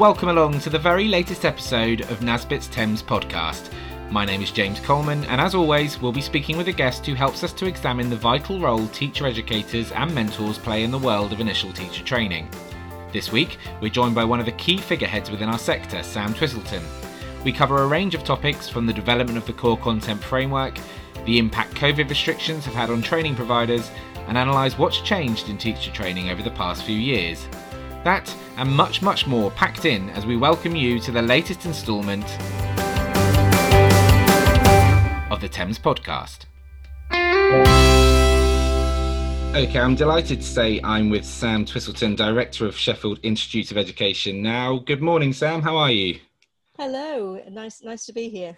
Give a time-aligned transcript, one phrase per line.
[0.00, 3.70] Welcome along to the very latest episode of NASBTT's TEMZ podcast.
[4.10, 7.12] My name is James Coleman, and as always, we'll be speaking with a guest who
[7.12, 11.34] helps us to examine the vital role teacher educators and mentors play in the world
[11.34, 12.48] of initial teacher training.
[13.12, 16.82] This week, we're joined by one of the key figureheads within our sector, Sam Twiselton.
[17.44, 20.78] We cover a range of topics from the development of the core content framework,
[21.26, 23.90] the impact COVID restrictions have had on training providers,
[24.28, 27.46] and analyse what's changed in teacher training over the past few years.
[28.04, 32.24] That and much, much more packed in as we welcome you to the latest instalment
[35.30, 36.46] of the TEMZ podcast.
[39.54, 44.40] Okay, I'm delighted to say I'm with Sam Twiselton, Director of Sheffield Institute of Education.
[44.40, 45.60] Now, good morning, Sam.
[45.60, 46.20] How are you?
[46.78, 48.56] Hello, nice, nice to be here.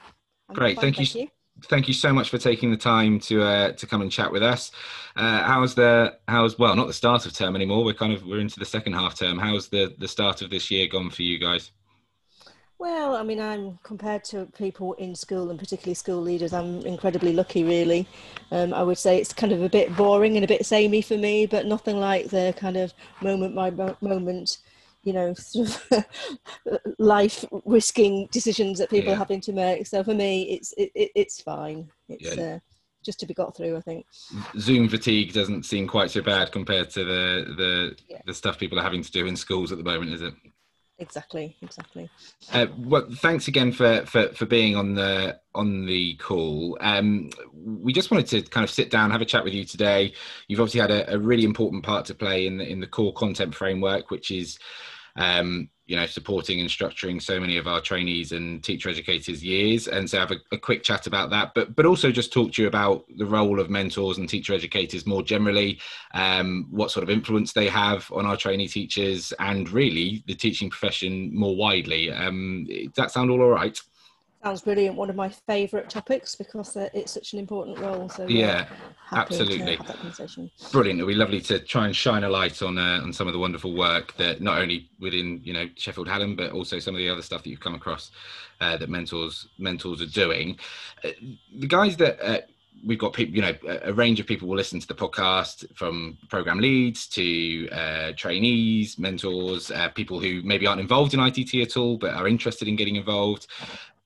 [0.49, 1.07] I'm Great, fine, thank, you.
[1.07, 4.11] Thank you thank you so much for taking the time to uh, to come and
[4.11, 4.71] chat with us.
[5.17, 7.85] Uh, how's the how's well not the start of term anymore?
[7.85, 9.39] We're kind of we're into the second half term.
[9.39, 11.71] How's the the start of this year gone for you guys?
[12.79, 16.53] Well, I mean, I'm compared to people in school and particularly school leaders.
[16.53, 18.09] I'm incredibly lucky, really.
[18.51, 21.17] Um, I would say it's kind of a bit boring and a bit samey for
[21.17, 24.59] me, but nothing like the kind of moment by moment
[25.03, 26.05] you know sort of
[26.99, 29.15] life risking decisions that people yeah.
[29.15, 32.55] are having to make so for me it's it, it it's fine it's yeah.
[32.55, 32.59] uh,
[33.05, 34.07] just to be got through i think
[34.59, 38.21] zoom fatigue doesn't seem quite so bad compared to the the yeah.
[38.27, 40.35] the stuff people are having to do in schools at the moment is it
[40.99, 42.09] exactly exactly.
[42.53, 46.79] Uh, well thanks again for, for for being on the on the call.
[46.81, 50.13] Um we just wanted to kind of sit down have a chat with you today.
[50.49, 53.13] You've obviously had a, a really important part to play in the in the core
[53.13, 54.59] content framework which is
[55.17, 59.89] um, you know, supporting and structuring so many of our trainees and teacher educators' years,
[59.89, 61.53] and so have a, a, quick chat about that.
[61.55, 65.05] But but also just talk to you about the role of mentors and teacher educators
[65.05, 65.79] more generally,
[66.15, 70.71] um, what sort of influence they have on our trainee teachers, and really the teaching
[70.71, 72.11] profession more widely.
[72.11, 73.79] Um, does that sound all alright?
[74.43, 74.97] Sounds brilliant.
[74.97, 78.09] One of my favourite topics because it's such an important role.
[78.09, 78.67] So yeah,
[79.13, 79.79] absolutely.
[80.73, 80.99] Brilliant.
[80.99, 83.39] It'll be lovely to try and shine a light on uh, on some of the
[83.39, 87.09] wonderful work that not only within you know Sheffield Hallam, but also some of the
[87.09, 88.11] other stuff that you've come across
[88.61, 90.59] uh, that mentors mentors are doing.
[91.05, 91.11] Uh,
[91.59, 92.41] the guys that uh,
[92.85, 96.19] we've got people, you know, a range of people will listen to the podcast from
[96.29, 101.77] program leads to uh, trainees, mentors, uh, people who maybe aren't involved in ITT at
[101.77, 103.47] all but are interested in getting involved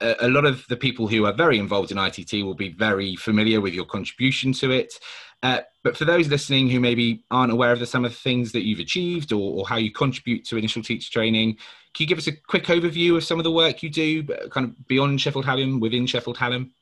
[0.01, 3.61] a, lot of the people who are very involved in ITT will be very familiar
[3.61, 4.95] with your contribution to it.
[5.43, 8.53] Uh, but for those listening who maybe aren't aware of the, some of the things
[8.53, 11.55] that you've achieved or, or, how you contribute to initial teacher training,
[11.95, 14.67] can you give us a quick overview of some of the work you do, kind
[14.67, 16.73] of beyond Sheffield Hallam, within Sheffield Hallam?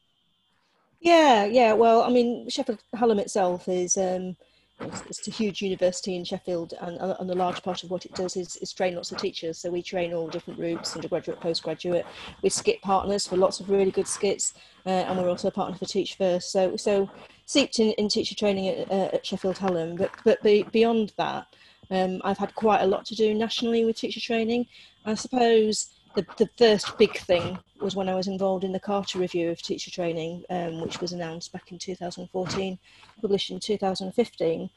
[1.01, 1.73] Yeah, yeah.
[1.75, 4.37] Well, I mean, Sheffield Hallam itself is um,
[4.81, 8.37] it's, a huge university in Sheffield, and, and a large part of what it does
[8.37, 9.59] is, is train lots of teachers.
[9.59, 12.07] So we train all different routes, undergraduate, postgraduate.
[12.43, 14.55] We SCITT partners for lots of really good SCITTs,
[14.87, 16.51] uh, and we're also a partner for Teach First.
[16.51, 17.11] So so
[17.47, 21.47] seeped in, in teacher training at, uh, at Sheffield Hallam, but but be, beyond that,
[21.91, 24.67] um, I've had quite a lot to do nationally with teacher training.
[25.05, 29.19] I suppose the, the first big thing was when I was involved in the Carter
[29.19, 32.79] Review of Teacher Training, um, which was announced back in 2014,
[33.21, 34.71] published in 2015.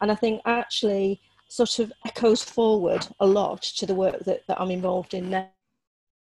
[0.00, 4.60] And I think actually sort of echoes forward a lot to the work that, that
[4.60, 5.48] I'm involved in now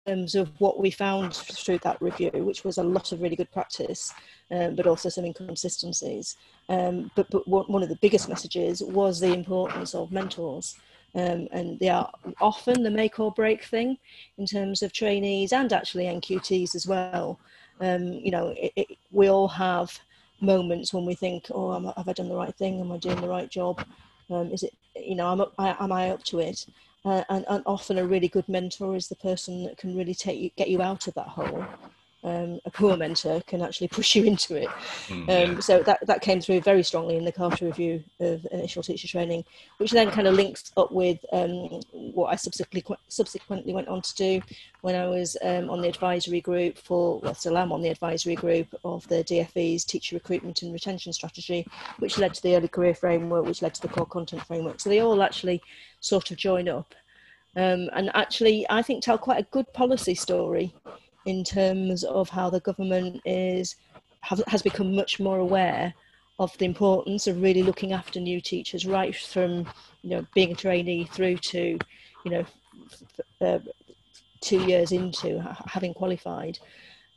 [0.06, 3.34] in terms of what we found through that review, which was a lot of really
[3.34, 4.14] good practice,
[4.52, 6.36] um, but also some inconsistencies.
[6.68, 10.76] Um, but, but one of the biggest messages was the importance of mentors
[11.16, 12.10] um, and they are
[12.40, 13.96] often the make or break thing
[14.36, 17.40] in terms of trainees and actually NQTs as well.
[17.80, 19.98] Um, you know, it, it, we all have
[20.40, 22.80] moments when we think, oh, am, have I done the right thing?
[22.80, 23.82] Am I doing the right job?
[24.30, 26.66] Um, is it, you know, am, I, am I up to it?
[27.04, 30.38] Uh, and, and, often a really good mentor is the person that can really take
[30.38, 31.64] you, get you out of that hole
[32.26, 34.68] um, a poor mentor can actually push you into it.
[35.06, 35.34] Mm, yeah.
[35.34, 39.06] um, so that, that came through very strongly in the Carter Review of Initial Teacher
[39.06, 39.44] Training,
[39.78, 44.14] which then kind of links up with um, what I subsequently, subsequently went on to
[44.16, 44.42] do
[44.80, 48.34] when I was um, on the advisory group for, well, still am on the advisory
[48.34, 51.64] group of the DFE's Teacher Recruitment and Retention Strategy,
[52.00, 54.80] which led to the Early Career Framework, which led to the Core Content Framework.
[54.80, 55.62] So they all actually
[56.00, 56.92] sort of join up.
[57.54, 60.74] Um, and actually, I think tell quite a good policy story
[61.26, 63.76] in terms of how the government is
[64.22, 65.92] have, has become much more aware
[66.38, 69.66] of the importance of really looking after new teachers right from
[70.02, 71.78] you know being a trainee through to
[72.24, 72.44] you know
[73.40, 73.58] uh,
[74.40, 76.58] two years into having qualified.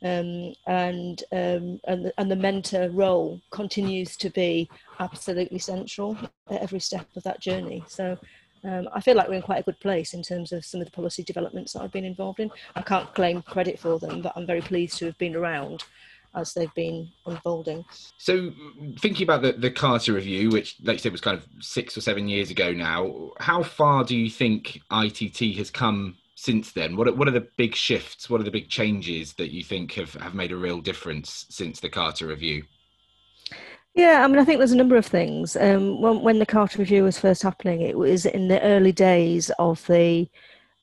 [0.02, 4.68] Um, and um, and the, and the mentor role continues to be
[4.98, 6.16] absolutely central
[6.48, 7.84] at every step of that journey.
[7.86, 8.18] So
[8.64, 10.86] Um, I feel like we're in quite a good place in terms of some of
[10.86, 12.50] the policy developments that I've been involved in.
[12.76, 15.84] I can't claim credit for them, but I'm very pleased to have been around
[16.34, 17.84] as they've been unfolding.
[18.18, 18.52] So,
[18.98, 22.00] thinking about the, the Carter Review, which, like you said, was kind of six or
[22.00, 26.96] seven years ago now, how far do you think ITT has come since then?
[26.96, 28.30] What are, what are the big shifts?
[28.30, 31.80] What are the big changes that you think have, have made a real difference since
[31.80, 32.62] the Carter Review?
[34.00, 35.56] Yeah, I mean, I think there's a number of things.
[35.56, 39.50] Um, when, when the Carter Review was first happening, it was in the early days
[39.58, 40.28] of the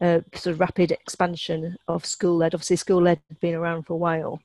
[0.02, 2.54] uh, sort of rapid expansion of school led.
[2.54, 4.40] Obviously, school led had been around for a while,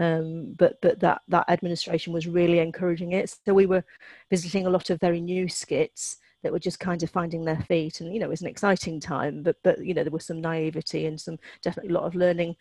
[0.00, 3.36] um, but but that that administration was really encouraging it.
[3.46, 3.84] So we were
[4.30, 8.00] visiting a lot of very new SCITTs that were just kind of finding their feet,
[8.00, 9.42] and you know, it was an exciting time.
[9.44, 12.56] But but you know, there was some naivety and some definitely a lot of learning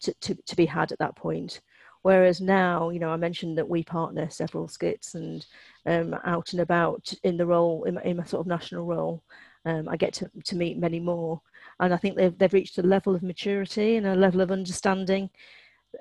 [0.00, 1.60] to, to, to be had at that point.
[2.02, 5.46] Whereas now, you know, I mentioned that we partner several SCITTs and
[5.86, 9.22] um, out and about in the role, in my, in my sort of national role,
[9.64, 11.40] um, I get to, to meet many more.
[11.80, 15.30] And I think they've, they've reached a level of maturity and a level of understanding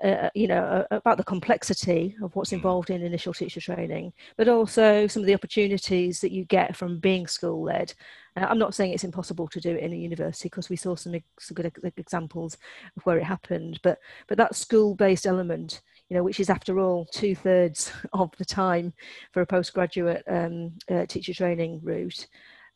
[0.04, 2.58] uh, you know, about the complexity of what's hmm.
[2.58, 7.00] involved in initial teacher training, but also some of the opportunities that you get from
[7.00, 7.94] being school led.
[8.36, 10.96] Uh, I'm not saying it's impossible to do it in a university because we saw
[10.96, 12.58] some, some good examples
[12.96, 16.80] of where it happened, but but that school based element, you know, which is after
[16.80, 18.94] all two thirds of the time
[19.32, 22.28] for a postgraduate um, uh, teacher training route,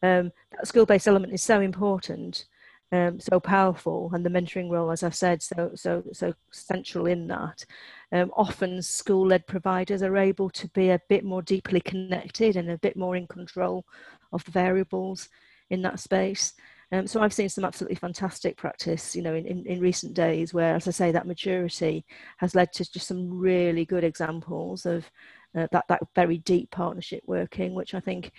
[0.01, 2.45] um, that school based element is so important
[2.91, 7.27] um, so powerful and the mentoring role as i've said so so so central in
[7.27, 7.65] that.
[8.11, 12.77] Um, often school-led providers are able to be a bit more deeply connected and a
[12.77, 13.85] bit more in control
[14.33, 15.29] of the variables
[15.69, 16.53] in that space.
[16.91, 20.53] Um, so I've seen some absolutely fantastic practice, you know, in, in, in, recent days
[20.53, 22.05] where, as I say, that maturity
[22.37, 25.09] has led to just some really good examples of
[25.55, 28.33] uh, that, that very deep partnership working, which I think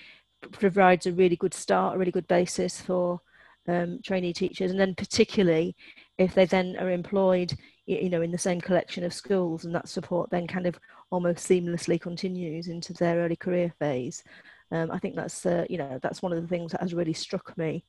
[0.51, 3.23] provides a really good start, a really good basis for
[3.69, 5.77] um, trainee teachers, and then particularly
[6.19, 7.53] if they then are employed,
[7.87, 10.79] you know, in the same collection of schools, and that support then kind of
[11.11, 14.23] almost seamlessly continues into their early career phase.
[14.71, 17.13] Um, I think that's uh, you know that's one of the things that has really
[17.13, 17.85] struck me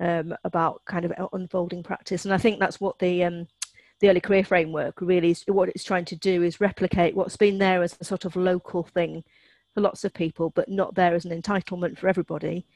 [0.00, 3.46] um, about kind of unfolding practice, and I think that's what the um,
[4.00, 7.58] the early career framework really is what it's trying to do is replicate what's been
[7.58, 9.22] there as a sort of local thing
[9.72, 12.66] for lots of people, but not there as an entitlement for everybody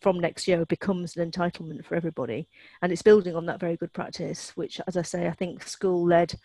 [0.00, 2.48] from next year becomes an entitlement for everybody.
[2.82, 6.06] And it's building on that very good practice, which, as I say, I think school
[6.06, 6.38] led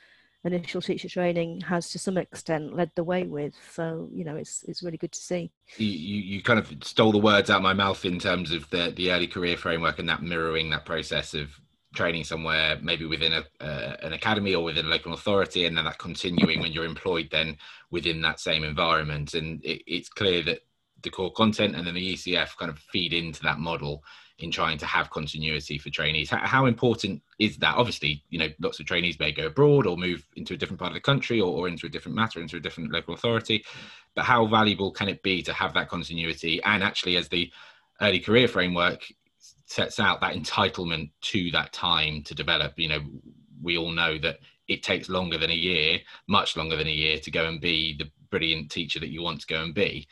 [0.46, 3.54] initial teacher training has to some extent led the way with.
[3.72, 5.52] So, you know, it's it's really good to see.
[5.78, 9.12] You, you kind of stole the words out my mouth in terms of the, the
[9.12, 11.50] early career framework and that mirroring that process of
[11.96, 15.86] training somewhere, maybe within a, uh, an academy or within a local authority, and then
[15.86, 17.56] that continuing when you're employed then
[17.92, 19.36] within that same environment.
[19.36, 20.60] And it, it's clear that
[21.04, 24.04] the core content and then the ECF kind of feed into that model
[24.40, 26.30] in trying to have continuity for trainees.
[26.30, 27.76] How, how, important is that?
[27.76, 30.92] Obviously, you know, lots of trainees may go abroad or move into a different part
[30.92, 33.64] of the country or, or into a different matter, into a different local authority.
[34.16, 36.62] But how valuable can it be to have that continuity?
[36.64, 37.52] And actually, as the
[38.02, 39.06] early career framework
[39.66, 43.02] sets out that entitlement to that time to develop, you know,
[43.62, 47.20] we all know that it takes longer than a year, much longer than a year
[47.20, 50.08] to go and be the brilliant teacher that you want to go and be.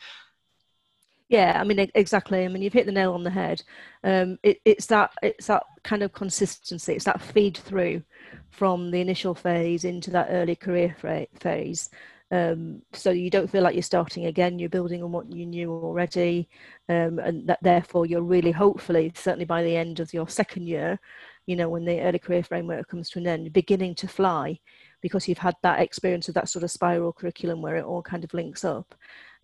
[1.32, 2.44] Yeah, I mean exactly.
[2.44, 3.62] I mean you've hit the nail on the head.
[4.04, 6.92] Um, it, it's that it's that kind of consistency.
[6.94, 8.02] It's that feed through
[8.50, 10.94] from the initial phase into that early career
[11.40, 11.88] phase.
[12.30, 14.58] Um, so you don't feel like you're starting again.
[14.58, 16.48] You're building on what you knew already,
[16.90, 20.98] um, and that therefore you're really hopefully certainly by the end of your second year,
[21.46, 24.60] you know when the early career framework comes to an end, beginning to fly
[25.02, 28.24] because you've had that experience of that sort of spiral curriculum where it all kind
[28.24, 28.94] of links up.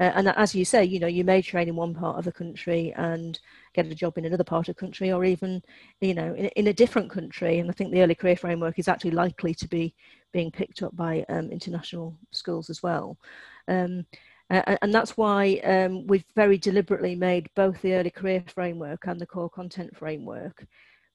[0.01, 2.33] Uh, and as you say, you know, you may train in one part of the
[2.33, 3.41] country and
[3.75, 5.61] get a job in another part of the country, or even,
[6.01, 7.59] you know, in, in a different country.
[7.59, 9.95] And I think the early career framework is actually likely to be
[10.33, 13.19] being picked up by um, international schools as well.
[13.67, 14.07] Um,
[14.51, 19.21] uh, and that's why um, we've very deliberately made both the early career framework and
[19.21, 20.65] the core content framework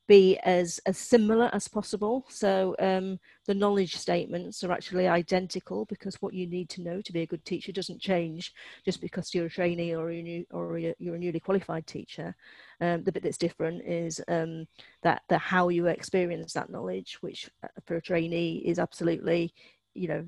[0.07, 2.25] be as, as similar as possible.
[2.29, 7.13] So um, the knowledge statements are actually identical because what you need to know to
[7.13, 10.77] be a good teacher doesn't change just because you're a trainee or, you're, new, or
[10.77, 12.35] you're a newly qualified teacher.
[12.81, 14.67] Um, the bit that's different is um,
[15.03, 19.53] that the how you experience that knowledge, which uh, for a trainee is absolutely
[19.93, 20.25] you know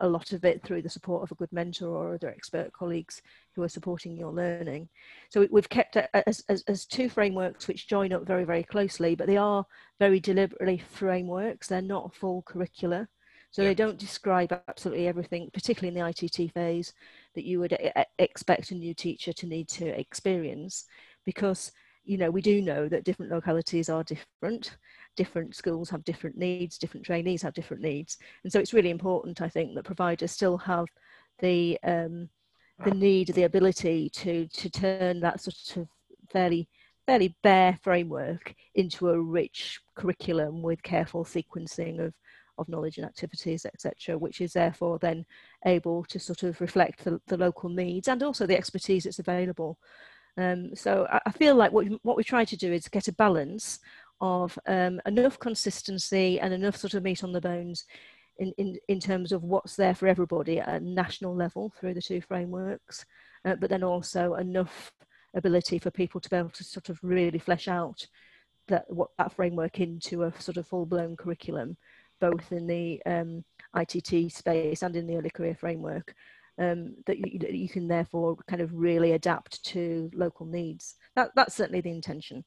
[0.00, 3.20] a lot of it through the support of a good mentor or other expert colleagues
[3.54, 4.88] who are supporting your learning.
[5.28, 9.14] So we've kept it as, as, as, two frameworks which join up very very closely
[9.14, 9.64] but they are
[9.98, 11.68] very deliberately frameworks.
[11.68, 13.08] They're not full curricula.
[13.50, 13.68] So yeah.
[13.68, 16.94] they don't describe absolutely everything particularly in the itt phase
[17.34, 17.76] that you would
[18.18, 20.86] expect a new teacher to need to experience
[21.26, 21.72] because
[22.04, 24.76] you know, we do know that different localities are different.
[25.16, 28.16] Different schools have different needs, different trainees have different needs.
[28.42, 30.86] And so it's really important, I think, that providers still have
[31.40, 32.28] the um,
[32.84, 35.88] the need, the ability to to turn that sort of
[36.30, 36.68] fairly
[37.06, 42.14] fairly bare framework into a rich curriculum with careful sequencing of
[42.60, 45.24] of knowledge and activities, etc., which is therefore then
[45.66, 49.78] able to sort of reflect the, the local needs and also the expertise that's available.
[50.40, 53.12] Um, so I, I, feel like what, what we try to do is get a
[53.12, 53.80] balance
[54.20, 57.84] of um, enough consistency and enough sort of meat on the bones
[58.38, 62.00] in, in, in terms of what's there for everybody at a national level through the
[62.00, 63.04] two frameworks,
[63.44, 64.92] uh, but then also enough
[65.34, 68.06] ability for people to be able to sort of really flesh out
[68.68, 71.76] that what that framework into a sort of full-blown curriculum
[72.20, 73.44] both in the um,
[73.76, 76.14] ITT space and in the early career framework
[76.60, 80.94] um, that you, you, can therefore kind of really adapt to local needs.
[81.16, 82.44] That, that's certainly the intention.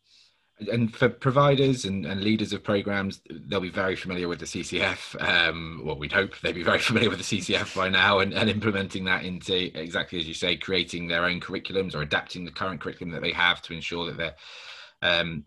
[0.72, 5.20] And for providers and, and leaders of programs, they'll be very familiar with the CCF.
[5.20, 8.50] Um, well, we'd hope they'd be very familiar with the CCF by now and, and
[8.50, 12.82] implementing that into exactly as you say, creating their own curriculums or adapting the current
[12.82, 14.36] curriculum that they have to ensure that they're
[15.01, 15.43] um,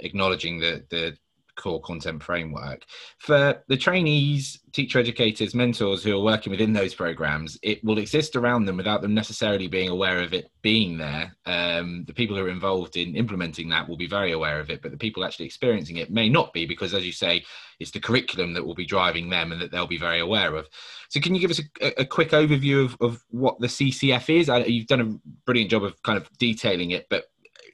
[0.00, 1.16] acknowledging the, the
[1.58, 2.84] core content framework.
[3.18, 8.36] For the trainees, teacher educators, mentors who are working within those programs, it will exist
[8.36, 11.36] around them without them necessarily being aware of it being there.
[11.44, 14.80] Um, the people who are involved in implementing that will be very aware of it,
[14.80, 17.44] but the people actually experiencing it may not be because, as you say,
[17.80, 20.66] it's the curriculum that will be driving them and that they'll be very aware of.
[21.10, 24.48] So, can you give us a, a quick overview of, of what the CCF is?
[24.48, 27.24] I, you've done a brilliant job of kind of detailing it, but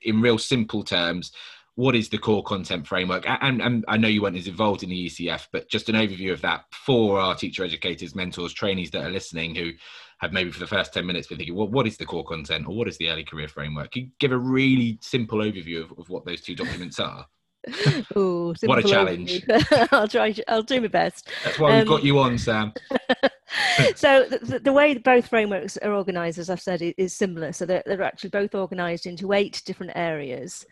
[0.04, 1.32] in real simple terms,
[1.76, 3.24] what is the core content framework?
[3.26, 6.32] And, and I know you weren't as involved in the ECF, but just an overview
[6.32, 9.72] of that for our teacher educators, mentors, trainees that are listening who
[10.18, 12.66] have maybe for the first 10 minutes been thinking, well, what is the core content
[12.68, 13.90] or what is the early career framework?
[13.90, 17.26] Can you give a really simple overview of, of what those two documents are?
[18.16, 19.42] Ooh, what a challenge!
[19.90, 20.34] I'll try.
[20.48, 21.30] I'll do my best.
[21.44, 22.74] That's why um, we've got you on, Sam.
[23.94, 27.52] so the, the, way both frameworks are organised, as I've said, is similar.
[27.52, 30.66] So they're, they're actually both organised into eight different areas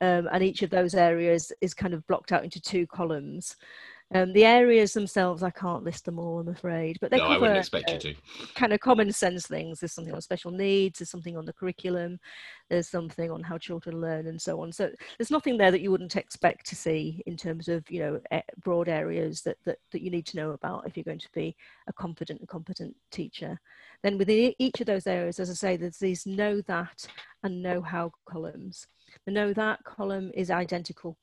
[0.00, 3.56] um, and each of those areas is kind of blocked out into two columns.
[4.14, 7.34] Um, the areas themselves, I can't list them all, I'm afraid, but they no, cover
[7.34, 8.14] I wouldn't you to.
[8.54, 9.80] kind of common sense things.
[9.80, 12.20] There's something on special needs, there's something on the curriculum,
[12.70, 14.70] there's something on how children learn, and so on.
[14.70, 18.20] So there's nothing there that you wouldn't expect to see in terms of you know
[18.62, 21.56] broad areas that that, that you need to know about if you're going to be
[21.88, 23.58] a confident and competent teacher.
[24.04, 27.08] Then within each of those areas, as I say, there's these know that
[27.42, 28.86] and know how columns.
[29.24, 31.16] The know that column is identical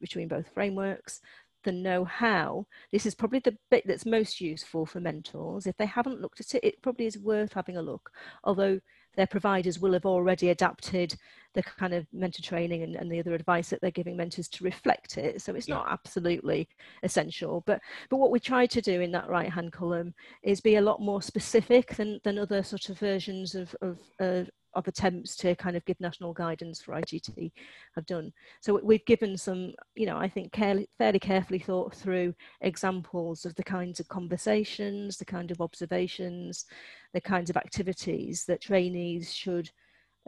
[0.00, 1.20] between both frameworks.
[1.64, 5.66] The know how, this is probably the bit that's most useful for mentors.
[5.66, 8.10] If they haven't looked at it, it probably is worth having a look.
[8.44, 8.80] Although
[9.16, 11.16] their providers will have already adapted
[11.54, 14.64] the kind of mentor training and, and the other advice that they're giving mentors to
[14.64, 15.42] reflect it.
[15.42, 15.76] So it's yeah.
[15.76, 16.68] not absolutely
[17.02, 17.62] essential.
[17.66, 20.80] But but what we try to do in that right hand column is be a
[20.80, 25.54] lot more specific than, than other sort of versions of, of, uh, of attempts to
[25.56, 27.52] kind of give national guidance for ITT
[27.94, 28.32] have done.
[28.60, 33.54] So we've given some, you know, I think care, fairly carefully thought through examples of
[33.54, 36.66] the kinds of conversations, the kind of observations,
[37.12, 39.70] the kinds of activities that trainees should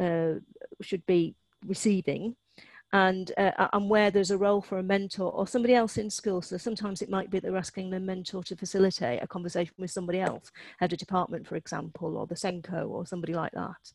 [0.01, 0.35] uh,
[0.81, 1.35] should be
[1.67, 2.35] receiving
[2.93, 6.43] and uh, and where there's a role for a mentor or somebody else in school.
[6.43, 10.21] So sometimes it might be they're asking the mentor to facilitate a conversation with somebody
[10.21, 13.93] else, head of department, for example, or the SENCO or somebody like that.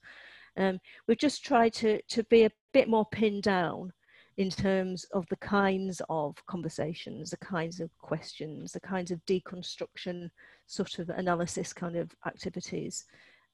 [0.57, 3.93] Um, we've just tried to, to be a bit more pinned down
[4.37, 10.29] in terms of the kinds of conversations, the kinds of questions, the kinds of deconstruction
[10.67, 13.05] sort of analysis kind of activities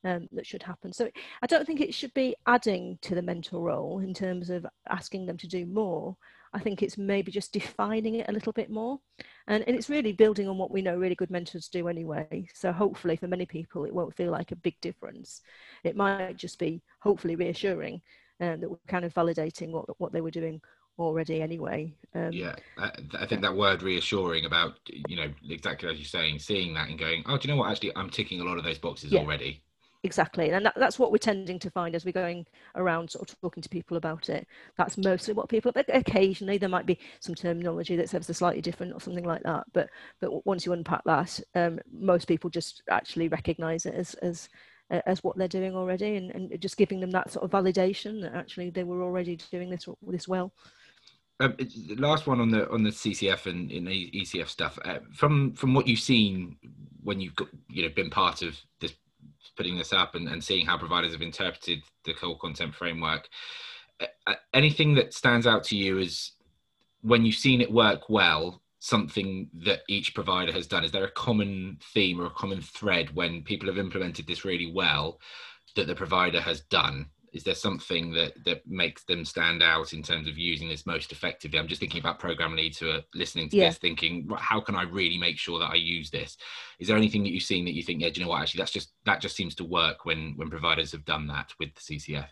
[0.03, 0.91] um, that should happen.
[0.91, 1.09] So
[1.41, 5.25] I don't think it should be adding to the mentor role in terms of asking
[5.25, 6.17] them to do more.
[6.53, 8.99] I think it's maybe just defining it a little bit more.
[9.47, 12.47] And, and it's really building on what we know really good mentors do anyway.
[12.53, 15.41] So hopefully for many people, it won't feel like a big difference.
[15.83, 18.01] It might just be hopefully reassuring
[18.39, 20.61] um, that we're kind of validating what, what they were doing
[20.99, 21.93] already anyway.
[22.13, 24.73] Um, yeah, I, I, think that word reassuring about,
[25.07, 27.71] you know, exactly as you're saying, seeing that and going, oh, do you know what?
[27.71, 29.19] Actually, I'm ticking a lot of those boxes yeah.
[29.19, 29.63] already
[30.03, 32.45] exactly and that, that's what we're tending to find as we're going
[32.75, 34.45] around sort of talking to people about it
[34.77, 38.61] that's mostly what people but occasionally there might be some terminology that's ever so slightly
[38.61, 42.83] different or something like that but but once you unpack that um, most people just
[42.89, 44.49] actually recognize it as as
[45.05, 48.35] as what they're doing already and, and just giving them that sort of validation that
[48.35, 50.51] actually they were already doing this this well
[51.39, 51.55] um,
[51.97, 54.77] last one on the on the CCF and in the ECF stuff.
[54.85, 56.57] Uh, from from what you've seen
[57.01, 58.93] when you've got you know been part of this
[59.55, 63.27] putting this up and, and seeing how providers have interpreted the core content framework.
[64.53, 66.31] anything that stands out to you is
[67.01, 71.11] when you've seen it work well something that each provider has done is there a
[71.11, 75.19] common theme or a common thread when people have implemented this really well
[75.75, 80.03] that the provider has done is there something that that makes them stand out in
[80.03, 81.59] terms of using this most effectively?
[81.59, 83.69] I'm just thinking about program leads who are listening to yeah.
[83.69, 86.37] this thinking how can i really make sure that i use this?
[86.79, 88.41] Is there anything that you've seen that you think yeah do you know what?
[88.41, 91.73] Actually that's just that just seems to work when when providers have done that with
[91.75, 92.27] the ccf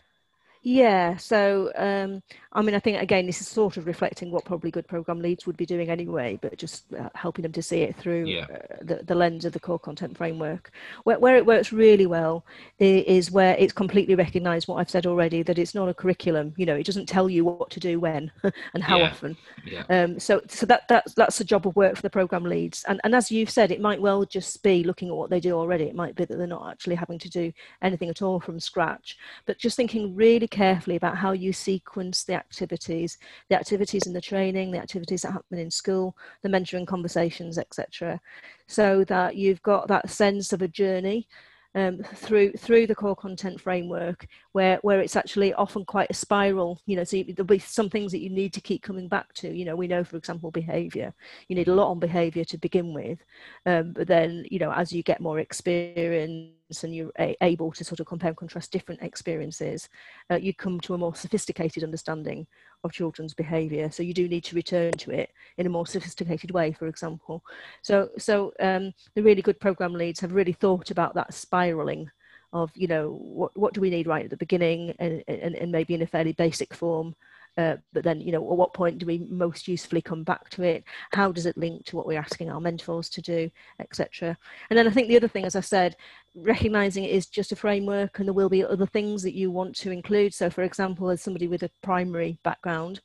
[0.62, 4.70] yeah, so um, I mean, I think again, this is sort of reflecting what probably
[4.70, 7.96] good program leads would be doing anyway, but just uh, helping them to see it
[7.96, 8.46] through yeah.
[8.52, 10.70] uh, the, the lens of the core content framework.
[11.04, 12.44] Where, where it works really well
[12.78, 16.52] is where it's completely recognised what I've said already that it's not a curriculum.
[16.56, 18.30] You know, it doesn't tell you what to do when
[18.74, 19.10] and how yeah.
[19.10, 19.36] often.
[19.64, 19.84] Yeah.
[19.88, 22.84] Um, so, so that that's that's a job of work for the program leads.
[22.84, 25.56] And and as you've said, it might well just be looking at what they do
[25.56, 25.84] already.
[25.84, 29.16] It might be that they're not actually having to do anything at all from scratch,
[29.46, 33.18] but just thinking really carefully about how you sequence the activities,
[33.48, 38.20] the activities in the training, the activities that happen in school, the mentoring conversations, etc.
[38.68, 41.26] So that you've got that sense of a journey
[41.74, 46.80] um, through through the core content framework where where it's actually often quite a spiral
[46.86, 49.32] you know so you, there'll be some things that you need to keep coming back
[49.34, 51.14] to you know we know for example behavior
[51.48, 53.18] you need a lot on behavior to begin with
[53.64, 56.50] um, but then you know as you get more experience
[56.84, 59.88] and you're able to sort of compare and contrast different experiences,
[60.30, 62.46] uh, you come to a more sophisticated understanding
[62.84, 63.90] of children's behaviour.
[63.90, 67.44] So you do need to return to it in a more sophisticated way, for example.
[67.82, 72.10] So, so um, the really good program leads have really thought about that spiralling
[72.52, 75.72] of, you know, what, what do we need right at the beginning and, and, and
[75.72, 77.14] maybe in a fairly basic form
[77.58, 80.62] uh, but then, you know, at what point do we most usefully come back to
[80.62, 80.84] it?
[81.12, 84.36] How does it link to what we're asking our mentors to do, etc.
[84.70, 85.96] And then I think the other thing, as I said,
[86.34, 89.76] recognizing it is just a framework and there will be other things that you want
[89.76, 90.32] to include.
[90.32, 93.00] So, for example, as somebody with a primary background,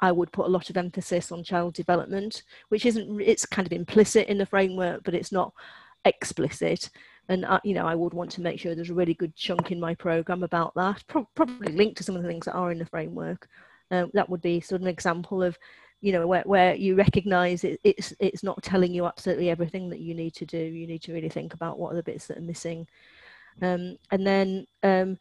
[0.00, 3.72] I would put a lot of emphasis on child development, which isn't, it's kind of
[3.72, 5.54] implicit in the framework, but it's not
[6.04, 6.90] explicit
[7.28, 9.80] and you know i would want to make sure there's a really good chunk in
[9.80, 12.78] my program about that Pro- probably linked to some of the things that are in
[12.78, 13.48] the framework
[13.90, 15.58] uh, that would be sort of an example of,
[16.00, 20.00] you know, where, where you recognize it, it's it's not telling you absolutely everything that
[20.00, 20.58] you need to do.
[20.58, 22.86] You need to really think about what are the bits that are missing,
[23.62, 25.18] um, and then um,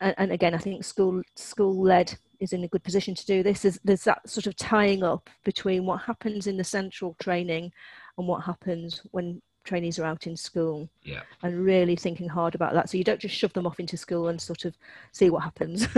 [0.00, 3.42] and, and, again, I think school school led is in a good position to do
[3.42, 3.62] this.
[3.62, 7.70] There's, there's that sort of tying up between what happens in the central training
[8.16, 11.20] and what happens when trainees are out in school yeah.
[11.44, 12.90] and really thinking hard about that.
[12.90, 14.76] So you don't just shove them off into school and sort of
[15.12, 15.86] see what happens.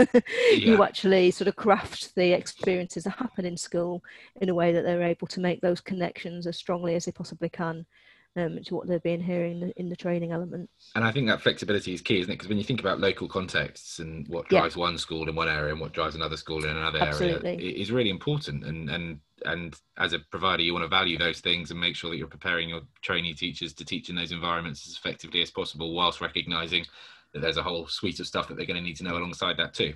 [0.53, 0.75] Yeah.
[0.75, 4.03] you actually sort of craft the experiences that happen in school
[4.41, 7.49] in a way that they're able to make those connections as strongly as they possibly
[7.49, 7.85] can
[8.35, 10.69] um, to what they're being hearing in the, in the training element.
[10.95, 12.35] And I think that flexibility is key, isn't it?
[12.35, 14.81] Because when you think about local contexts and what drives yeah.
[14.81, 17.51] one school in one area and what drives another school in another Absolutely.
[17.51, 18.63] area, it is really important.
[18.63, 22.09] And and and as a provider, you want to value those things and make sure
[22.09, 25.93] that you're preparing your trainee teachers to teach in those environments as effectively as possible,
[25.93, 26.85] whilst recognizing
[27.33, 29.57] that there's a whole suite of stuff that they're going to need to know alongside
[29.57, 29.93] that too.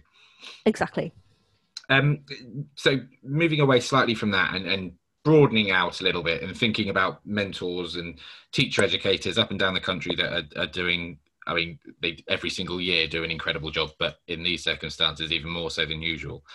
[0.65, 1.12] Exactly.
[1.89, 2.19] Um,
[2.76, 4.91] so moving away slightly from that and, and
[5.28, 8.18] broadening out a little bit and thinking about mentors and
[8.54, 12.50] teacher educators up and down the country that are, are doing I mean, they every
[12.50, 16.46] single year do an incredible job, but in these circumstances, even more so than usual.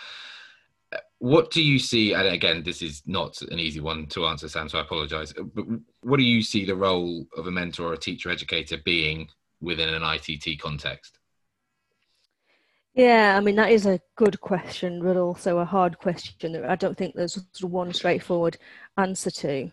[1.18, 4.68] What do you see and again this is not an easy one to answer sam
[4.68, 5.64] so i apologize but
[6.02, 9.28] what do you see the role of a mentor or a teacher educator being
[9.60, 11.18] within an itt context
[12.94, 16.76] yeah i mean that is a good question but also a hard question that i
[16.76, 18.56] don't think there's one straightforward
[18.96, 19.70] answer to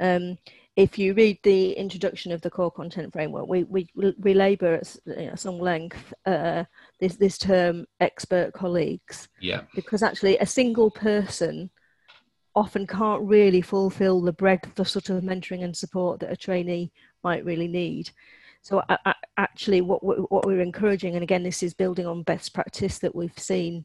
[0.00, 0.38] um,
[0.76, 4.96] if you read the introduction of the core content framework, we, we, we labour at
[5.04, 6.64] you know, some length uh,
[7.00, 9.28] this, this term expert colleagues.
[9.40, 9.62] Yeah.
[9.74, 11.70] Because actually, a single person
[12.54, 16.90] often can't really fulfill the breadth of sort of mentoring and support that a trainee
[17.22, 18.10] might really need.
[18.62, 22.52] So I, I, actually, what what we're encouraging, and again, this is building on best
[22.52, 23.84] practice that we've seen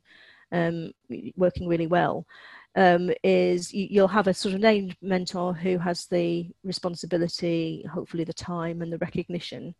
[0.51, 0.91] um,
[1.35, 2.25] working really well,
[2.75, 8.33] um, is you'll have a sort of named mentor who has the responsibility, hopefully the
[8.33, 9.73] time and the recognition,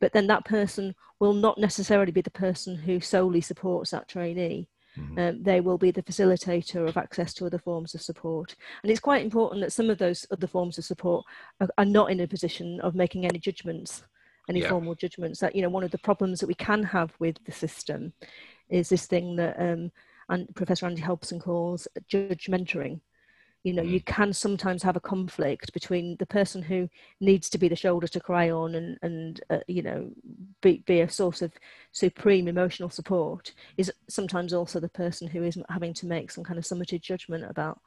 [0.00, 4.66] but then that person will not necessarily be the person who solely supports that trainee.
[4.98, 5.18] Mm-hmm.
[5.18, 8.54] Um, they will be the facilitator of access to other forms of support.
[8.82, 11.24] And it's quite important that some of those other forms of support
[11.60, 14.02] are, are not in a position of making any judgments,
[14.48, 14.68] any yeah.
[14.68, 15.40] formal judgments.
[15.40, 18.12] That, you know, one of the problems that we can have with the system
[18.68, 19.90] is this thing that um,
[20.28, 23.00] and Professor Andy Hobson calls judge mentoring.
[23.64, 23.90] you know, mm.
[23.90, 26.88] you can sometimes have a conflict between the person who
[27.20, 30.10] needs to be the shoulder to cry on and, and uh, you know,
[30.60, 31.52] be, be a source of
[31.92, 36.58] supreme emotional support, is sometimes also the person who is having to make some kind
[36.58, 37.80] of summative judgment about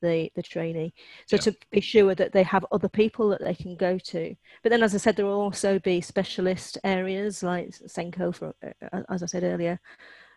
[0.00, 0.92] the the trainee
[1.26, 1.42] so yeah.
[1.42, 4.82] to be sure that they have other people that they can go to but then
[4.82, 9.26] as i said there will also be specialist areas like SENCO for uh, as i
[9.26, 9.80] said earlier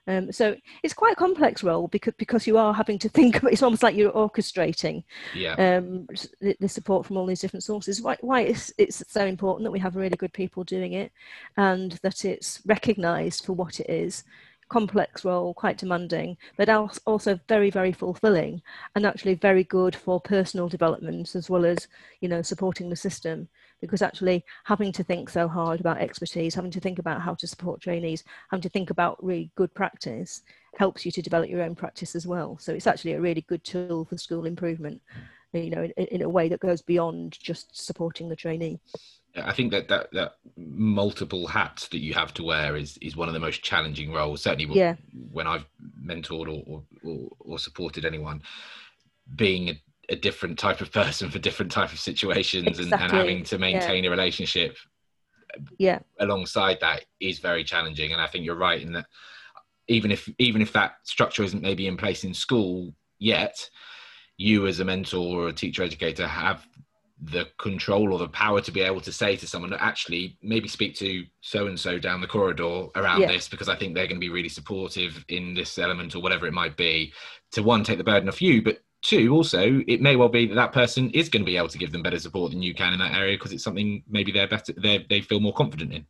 [0.07, 3.53] um, so it's quite a complex role because because you are having to think about
[3.53, 5.03] it's almost like you're orchestrating
[5.35, 5.53] yeah.
[5.53, 6.07] um,
[6.39, 8.01] the, the, support from all these different sources.
[8.01, 11.11] Why, why it's, it's so important that we have really good people doing it
[11.57, 14.23] and that it's recognised for what it is.
[14.71, 16.69] Complex role, quite demanding, but
[17.05, 18.61] also very, very fulfilling
[18.95, 21.89] and actually very good for personal development as well as,
[22.21, 23.49] you know, supporting the system
[23.81, 27.47] because actually having to think so hard about expertise, having to think about how to
[27.47, 30.41] support trainees, having to think about really good practice
[30.77, 32.57] helps you to develop your own practice as well.
[32.57, 35.01] So it's actually a really good tool for school improvement,
[35.51, 38.79] you know, in, in a way that goes beyond just supporting the trainee.
[39.35, 43.27] I think that, that that multiple hats that you have to wear is is one
[43.27, 44.41] of the most challenging roles.
[44.41, 44.95] Certainly, yeah.
[45.31, 45.65] when I've
[46.05, 48.41] mentored or, or, or supported anyone,
[49.35, 52.91] being a a different type of person for different type of situations exactly.
[52.91, 54.09] and, and, having to maintain yeah.
[54.09, 54.77] a relationship
[55.77, 59.05] yeah alongside that is very challenging and i think you're right in that
[59.87, 63.69] even if even if that structure isn't maybe in place in school yet
[64.37, 66.65] you as a mentor or a teacher educator have
[67.21, 70.95] the control or the power to be able to say to someone actually maybe speak
[70.95, 73.27] to so and so down the corridor around yeah.
[73.27, 76.47] this because I think they're going to be really supportive in this element or whatever
[76.47, 77.13] it might be
[77.51, 80.55] to one take the burden off you but two also it may well be that
[80.55, 82.93] that person is going to be able to give them better support than you can
[82.93, 86.05] in that area because it's something maybe they're better they they feel more confident in.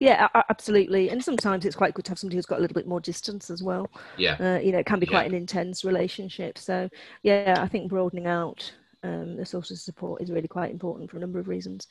[0.00, 1.10] Yeah absolutely.
[1.10, 3.50] And sometimes it's quite good to have somebody who's got a little bit more distance
[3.50, 3.90] as well.
[4.16, 4.36] Yeah.
[4.38, 5.30] Uh, you know it can be quite yeah.
[5.30, 6.58] an intense relationship.
[6.58, 6.88] So
[7.22, 11.16] yeah i think broadening out um, the sources of support is really quite important for
[11.16, 11.86] a number of reasons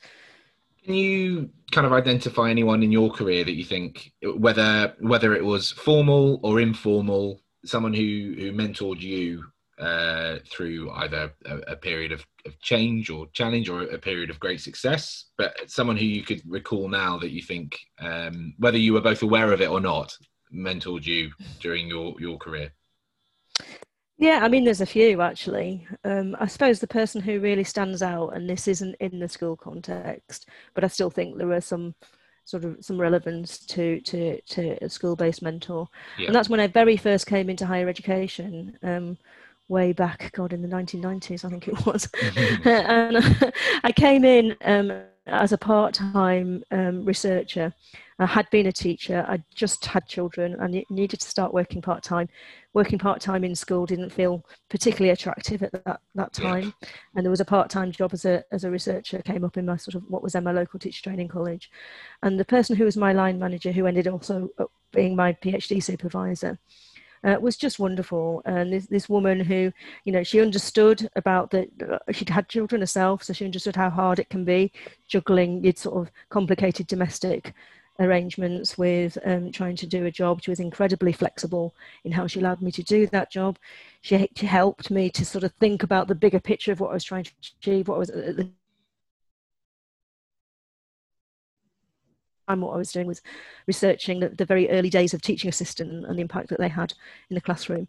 [0.84, 5.44] can you kind of identify anyone in your career that you think whether whether it
[5.44, 9.44] was formal or informal someone who who mentored you
[9.78, 14.40] uh, through either a, a period of, of, change or challenge or a period of
[14.40, 18.92] great success, but someone who you could recall now that you think, um, whether you
[18.92, 20.16] were both aware of it or not,
[20.52, 22.72] mentored you during your, your career?
[24.18, 25.86] Yeah, I mean, there's a few actually.
[26.04, 29.56] Um, I suppose the person who really stands out, and this isn't in the school
[29.56, 31.94] context, but I still think there are some
[32.44, 36.26] sort of some relevance to to to a school-based mentor, yeah.
[36.26, 38.76] and that's when I very first came into higher education.
[38.82, 39.18] Um,
[39.68, 42.06] way back, God, in the 1990s, I think it was.
[42.06, 42.68] Mm-hmm.
[42.68, 43.52] and
[43.84, 47.72] I came in um, as a part time um, researcher.
[48.20, 52.02] I had been a teacher, I just had children, and needed to start working part
[52.02, 52.28] time.
[52.74, 56.74] Working part time in school didn't feel particularly attractive at that, that time.
[56.82, 56.88] Yeah.
[57.14, 59.66] And there was a part time job as a, as a researcher came up in
[59.66, 61.70] my sort of what was then my local teacher training college.
[62.24, 64.48] And the person who was my line manager, who ended also
[64.92, 66.58] being my PhD supervisor,
[67.24, 68.42] uh, was just wonderful.
[68.44, 69.72] And this, this woman who,
[70.04, 73.90] you know, she understood about that uh, she'd had children herself, so she understood how
[73.90, 74.72] hard it can be
[75.06, 77.54] juggling your sort of complicated domestic
[78.00, 80.42] arrangements with um, trying to do a job.
[80.42, 83.58] She was incredibly flexible in how she allowed me to do that job.
[84.02, 86.94] She, she helped me to sort of think about the bigger picture of what I
[86.94, 88.50] was trying to achieve, what I was at the
[92.48, 93.22] time what I was doing was
[93.66, 96.94] researching the, the, very early days of teaching assistant and the impact that they had
[97.30, 97.88] in the classroom.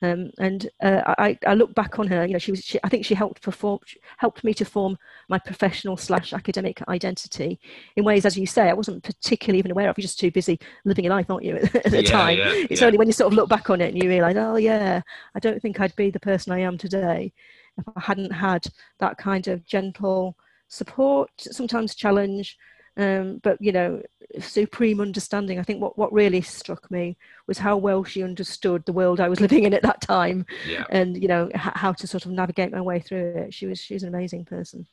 [0.00, 2.24] Um, and uh, I, I, look back on her.
[2.24, 2.60] You know, she was.
[2.60, 3.80] She, I think she helped perform,
[4.18, 4.96] helped me to form
[5.28, 7.58] my professional slash academic identity
[7.96, 9.98] in ways, as you say, I wasn't particularly even aware of.
[9.98, 11.56] You're just too busy living your life, aren't you?
[11.74, 12.86] At, the yeah, time, yeah, it's yeah.
[12.86, 15.02] only when you sort of look back on it and you realise, oh yeah,
[15.34, 17.32] I don't think I'd be the person I am today
[17.76, 18.66] if I hadn't had
[19.00, 20.36] that kind of gentle
[20.68, 22.56] support, sometimes challenge,
[22.98, 24.02] um, but you know
[24.40, 28.92] supreme understanding i think what, what really struck me was how well she understood the
[28.92, 30.84] world i was living in at that time yeah.
[30.90, 33.78] and you know h- how to sort of navigate my way through it she was
[33.78, 34.86] she's an amazing person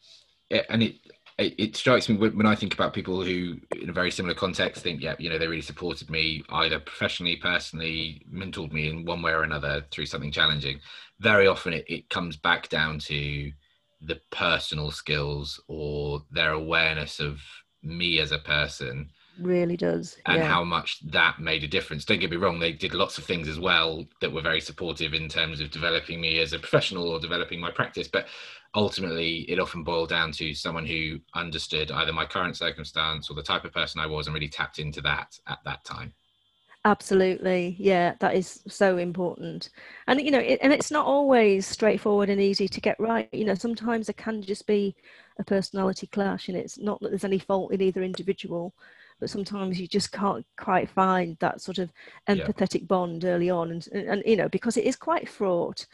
[0.49, 0.95] yeah, and it,
[1.37, 4.83] it it strikes me when I think about people who, in a very similar context,
[4.83, 9.21] think, yeah, you know, they really supported me either professionally, personally, mentored me in one
[9.21, 10.79] way or another through something challenging.
[11.19, 13.51] Very often, it, it comes back down to
[14.01, 17.41] the personal skills or their awareness of
[17.85, 20.47] me as a person really does and yeah.
[20.47, 23.47] how much that made a difference don't get me wrong they did lots of things
[23.47, 27.19] as well that were very supportive in terms of developing me as a professional or
[27.19, 28.27] developing my practice but
[28.75, 33.43] ultimately it often boiled down to someone who understood either my current circumstance or the
[33.43, 36.13] type of person i was and really tapped into that at that time
[36.85, 39.71] Absolutely, yeah, that is so important,
[40.05, 43.27] and you know, it, and it's not always straightforward and easy to get right.
[43.33, 44.95] You know, sometimes it can just be
[45.39, 48.73] a personality clash, and it's not that there's any fault in either individual,
[49.19, 51.91] but sometimes you just can't quite find that sort of
[52.27, 52.87] empathetic yeah.
[52.87, 55.85] bond early on, and, and, and you know, because it is quite fraught.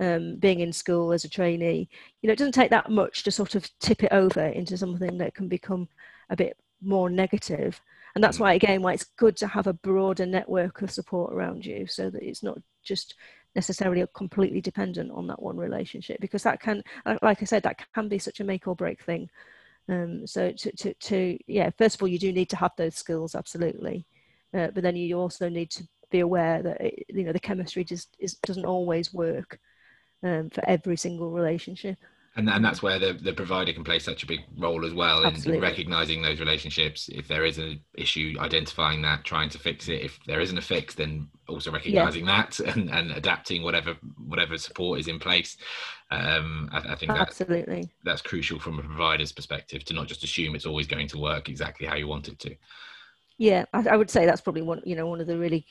[0.00, 1.88] Um, being in school as a trainee,
[2.20, 5.18] you know, it doesn't take that much to sort of tip it over into something
[5.18, 5.86] that can become
[6.30, 7.80] a bit more negative
[8.14, 8.40] and that's mm.
[8.40, 12.10] why again why it's good to have a broader network of support around you so
[12.10, 13.14] that it's not just
[13.54, 16.82] necessarily completely dependent on that one relationship because that can
[17.22, 19.28] like i said that can be such a make or break thing.
[19.86, 22.94] Um, so to, to, to yeah first of all you do need to have those
[22.94, 24.06] skills absolutely.
[24.52, 27.84] Uh, but then you also need to be aware that it, you know the chemistry
[27.84, 29.58] just is, doesn't always work
[30.22, 31.98] um, for every single relationship
[32.36, 35.24] and and that's where the, the provider can play such a big role as well
[35.24, 37.08] in, in, recognizing those relationships.
[37.12, 40.02] If there is an issue identifying that trying to fix it.
[40.02, 42.42] If there isn't a fix then also recognizing yeah.
[42.42, 43.94] that and, and adapting whatever
[44.26, 45.56] whatever support is in place.
[46.10, 47.90] Um, I, I, think that, absolutely.
[48.04, 51.48] that's crucial from a provider's perspective to not just assume it's always going to work
[51.48, 52.54] exactly how you want it to.
[53.38, 55.66] Yeah I, I would say that's probably one you know one of the really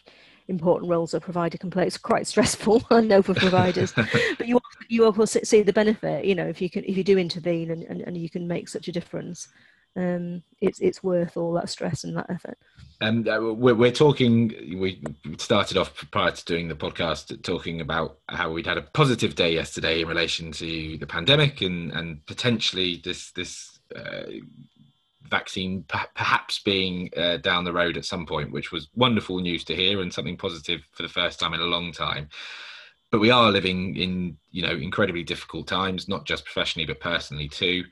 [0.48, 1.86] important roles a provider can play.
[1.86, 3.94] It's quite stressful, I know, for providers,
[4.38, 6.26] but you you also see the benefit.
[6.26, 8.70] You know, if you can if you do intervene and, and, and you can make
[8.70, 9.48] such a difference,
[9.96, 12.58] um, it's it's worth all that stress and that effort.
[13.02, 14.50] And um, we're, we're talking.
[14.80, 15.02] We
[15.38, 19.54] started off prior to doing the podcast talking about how we'd had a positive day
[19.54, 24.24] yesterday in relation to the pandemic and and potentially this this uh,
[25.34, 29.76] vaccine perhaps being uh, down the road at some point, which was wonderful news to
[29.76, 32.30] hear and something positive for the first time in a long time.
[33.12, 37.48] But we are living in, you know, incredibly difficult times, not just professionally but personally
[37.48, 37.84] too.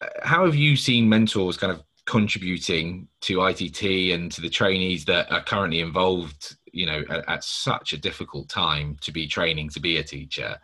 [0.00, 3.82] Uh, how have you seen mentors kind of contributing to ITT
[4.14, 8.48] and to the trainees that are currently involved, you know, at, at such a difficult
[8.48, 10.56] time to be training to be a teacher?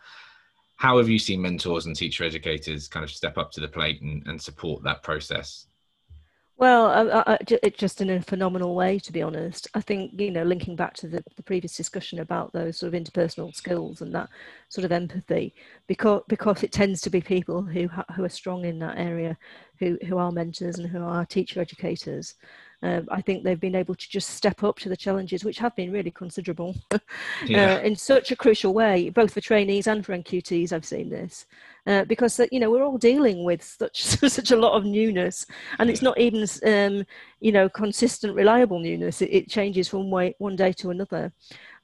[0.82, 4.02] how have you seen mentors and teacher educators kind of step up to the plate
[4.02, 5.68] and, and support that process?
[6.62, 6.86] Well,
[7.26, 7.38] uh,
[7.76, 9.66] just in a phenomenal way, to be honest.
[9.74, 13.02] I think, you know, linking back to the, the previous discussion about those sort of
[13.02, 14.28] interpersonal skills and that
[14.68, 15.56] sort of empathy,
[15.88, 19.36] because because it tends to be people who who are strong in that area,
[19.80, 22.36] who who are mentors and who are teacher educators,
[22.82, 25.74] um, I think they've been able to just step up to the challenges, which have
[25.76, 26.74] been really considerable,
[27.46, 27.74] yeah.
[27.74, 30.72] uh, in such a crucial way, both for trainees and for NQTs.
[30.72, 31.46] I've seen this
[31.86, 35.46] uh, because uh, you know we're all dealing with such such a lot of newness,
[35.78, 35.92] and yeah.
[35.92, 37.06] it's not even um,
[37.40, 39.22] you know consistent, reliable newness.
[39.22, 41.32] It, it, changes from way, one day to another,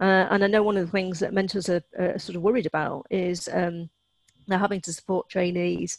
[0.00, 2.66] uh, and I know one of the things that mentors are, are sort of worried
[2.66, 3.48] about is.
[3.52, 3.88] Um,
[4.46, 5.98] they're having to support trainees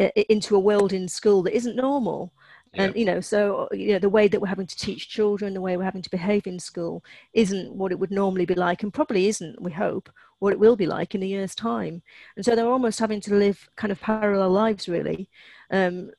[0.00, 2.32] uh, into a world in school that isn't normal
[2.76, 5.60] and you know so you know the way that we're having to teach children the
[5.60, 8.92] way we're having to behave in school isn't what it would normally be like and
[8.92, 10.10] probably isn't we hope
[10.44, 12.02] what it will be like in a year's time.
[12.36, 15.30] And so they're almost having to live kind of parallel lives really
[15.70, 16.10] um,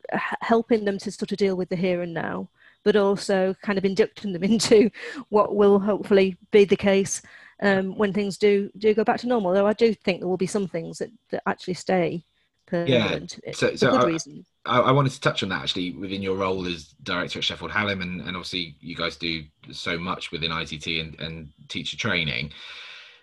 [0.42, 2.50] helping them to sort of deal with the here and now
[2.84, 4.90] but also kind of inducting them into
[5.30, 7.22] what will hopefully be the case
[7.62, 9.54] um, when things do do go back to normal.
[9.54, 12.26] Though i do think there will be some things that, that actually stay
[12.72, 13.20] yeah.
[13.54, 14.22] so, so good
[14.66, 17.46] I, I, I, wanted to touch on that actually within your role as director at
[17.46, 21.98] Sheffield Hallam, and, and obviously you guys do so much within ITT and, and teacher
[21.98, 22.52] training.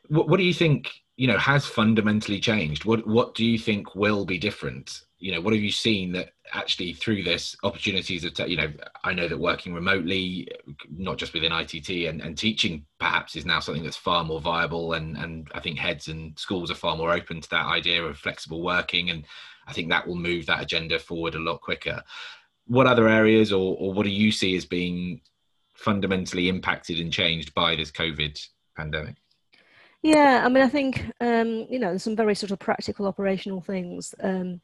[0.09, 0.91] What, what do you think?
[1.17, 2.85] You know, has fundamentally changed.
[2.85, 5.03] What What do you think will be different?
[5.23, 8.73] You know, what have you seen that actually through this opportunities of, you know,
[9.05, 10.49] I know that working remotely,
[10.91, 14.95] not just within ITT and, and teaching perhaps is now something that's far more viable,
[14.95, 18.19] and and I think heads and schools are far more open to that idea of
[18.19, 19.25] flexible working and
[19.67, 22.03] I think that will move that agenda forward a lot quicker.
[22.67, 25.21] What other areas, or, or what do you see as being
[25.75, 28.45] fundamentally impacted and changed by this COVID
[28.77, 29.17] pandemic?
[30.03, 33.61] Yeah, I mean, I think um, you know, there's some very sort of practical operational
[33.61, 34.15] things.
[34.21, 34.61] Um,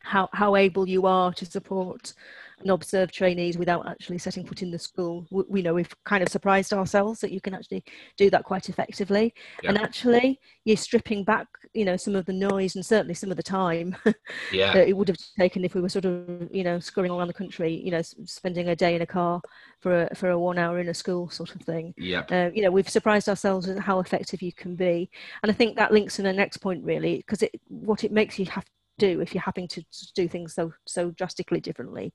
[0.00, 2.14] how how able you are to support
[2.60, 5.26] and observe trainees without actually setting foot in the school.
[5.30, 7.84] We, we, know we've kind of surprised ourselves that you can actually
[8.16, 9.34] do that quite effectively.
[9.62, 9.70] Yeah.
[9.70, 13.36] And actually, you're stripping back, you know, some of the noise and certainly some of
[13.36, 13.96] the time
[14.52, 14.72] yeah.
[14.72, 17.34] that it would have taken if we were sort of, you know, scurrying around the
[17.34, 19.40] country, you know, spending a day in a car
[19.80, 21.94] for a, for a one hour in a school sort of thing.
[21.96, 22.24] Yeah.
[22.30, 25.10] Uh, you know, we've surprised ourselves at how effective you can be.
[25.42, 28.38] And I think that links to the next point really, because it, what it makes
[28.38, 28.64] you have
[28.98, 29.82] do if you're having to
[30.14, 32.12] do things so so drastically differently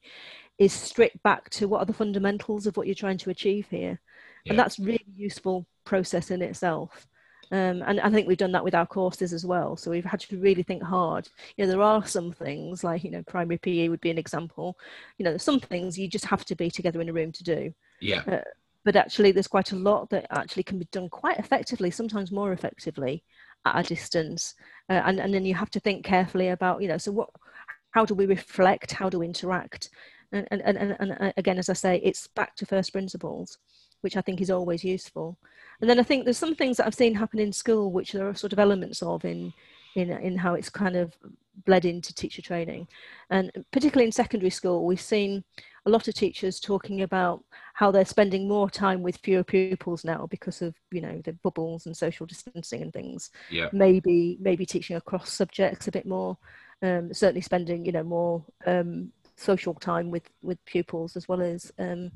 [0.57, 3.99] is strip back to what are the fundamentals of what you're trying to achieve here
[4.45, 4.51] yeah.
[4.51, 7.07] and that's really useful process in itself
[7.51, 9.77] um, and I think we've done that with our courses as well.
[9.77, 11.29] So we've had to really think hard.
[11.55, 14.75] You know, there are some things like, you know, primary PE would be an example.
[15.19, 17.73] You know, some things you just have to be together in a room to do.
[18.01, 18.23] Yeah.
[18.27, 18.41] Uh,
[18.85, 22.51] but actually there's quite a lot that actually can be done quite effectively sometimes more
[22.51, 23.23] effectively
[23.65, 24.55] at a distance.
[24.89, 27.29] Uh, and, and then you have to think carefully about you know so what
[27.91, 28.91] how do we reflect?
[28.91, 29.89] How do we interact?
[30.31, 33.59] And, and, and, and uh, again as i say it's back to first principles
[34.01, 35.37] which i think is always useful.
[35.79, 38.27] And then i think there's some things that i've seen happen in school which there
[38.27, 39.53] are sort of elements of in
[39.95, 41.15] in, in how it's kind of
[41.65, 42.87] bled into teacher training.
[43.29, 45.43] And particularly in secondary school, we've seen
[45.85, 47.43] a lot of teachers talking about
[47.73, 51.85] how they're spending more time with fewer pupils now because of you know the bubbles
[51.85, 53.31] and social distancing and things.
[53.49, 53.69] Yeah.
[53.73, 56.37] Maybe maybe teaching across subjects a bit more.
[56.81, 61.71] Um, certainly spending you know more um, social time with with pupils as well as
[61.79, 62.11] um,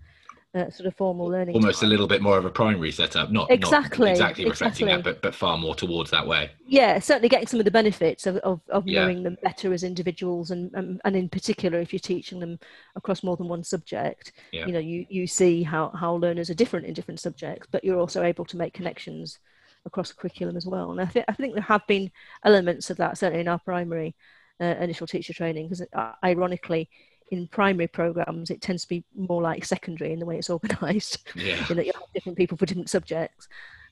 [0.58, 1.56] uh, sort of formal learning.
[1.56, 1.88] Almost time.
[1.88, 5.12] a little bit more of a primary setup, not exactly not exactly reflecting exactly.
[5.12, 6.50] that, but but far more towards that way.
[6.66, 9.04] Yeah, certainly getting some of the benefits of of, of yeah.
[9.04, 12.60] knowing them better as individuals, and, and and in particular if you're teaching them
[12.96, 14.66] across more than one subject, yeah.
[14.66, 18.00] you know, you you see how how learners are different in different subjects, but you're
[18.00, 19.40] also able to make connections
[19.86, 20.92] across the curriculum as well.
[20.92, 22.12] And I think I think there have been
[22.44, 24.16] elements of that certainly in our primary
[24.60, 26.90] uh, initial teacher training because uh, ironically
[27.32, 31.28] in primary programs, it tends to be more like secondary in the way it's organised.
[31.36, 31.64] Yeah.
[31.70, 33.48] in that you have different people for different subjects.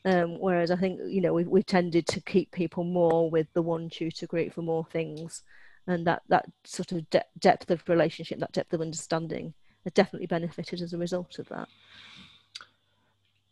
[0.05, 3.61] Um, whereas I think you know we've, we've tended to keep people more with the
[3.63, 5.41] one tutor group for more things,
[5.87, 10.27] and that that sort of de- depth of relationship, that depth of understanding, has definitely
[10.27, 11.67] benefited as a result of that.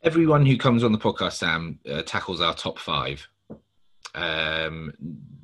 [0.04, 3.28] Everyone who comes on the podcast, Sam, uh, tackles our top five
[4.16, 4.94] um,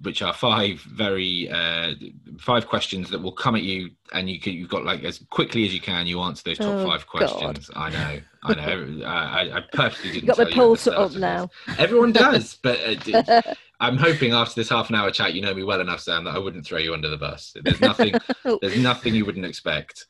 [0.01, 1.93] which are five very uh,
[2.39, 5.65] five questions that will come at you, and you can, you've got like as quickly
[5.65, 6.07] as you can.
[6.07, 7.69] You answer those top oh, five questions.
[7.69, 7.75] God.
[7.75, 9.05] I know, I know.
[9.05, 10.23] I, I purposely didn't.
[10.23, 11.49] You got the pulse up now.
[11.77, 12.79] Everyone does, but.
[13.13, 13.41] Uh,
[13.81, 16.35] I'm hoping after this half an hour chat, you know me well enough, Sam, that
[16.35, 17.55] I wouldn't throw you under the bus.
[17.63, 18.13] There's nothing.
[18.61, 20.05] there's nothing you wouldn't expect.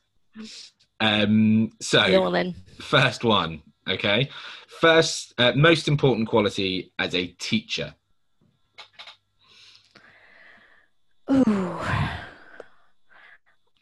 [0.98, 4.28] Um, so, first one, okay.
[4.66, 7.94] First, uh, most important quality as a teacher.
[11.30, 11.78] Ooh.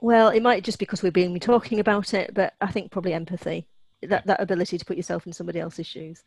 [0.01, 3.67] Well, it might just because we've been talking about it, but I think probably empathy.
[4.03, 6.23] That that ability to put yourself in somebody else's shoes.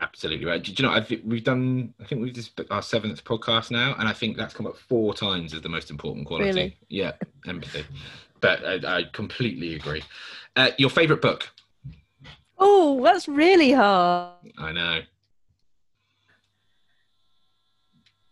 [0.00, 0.62] Absolutely right.
[0.62, 1.92] Do you know I've, we've done?
[2.00, 5.12] I think we've just our seventh podcast now, and I think that's come up four
[5.12, 6.48] times as the most important quality.
[6.50, 6.76] Really?
[6.88, 7.12] Yeah,
[7.46, 7.84] empathy.
[8.40, 10.02] but I, I completely agree.
[10.56, 11.50] Uh, your favorite book?
[12.58, 14.34] Oh, that's really hard.
[14.58, 15.00] I know.